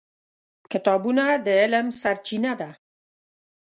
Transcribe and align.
کتابونه 0.71 1.23
د 1.45 1.47
علم 1.61 1.87
سرچینه 2.01 2.51
ده. 2.61 2.71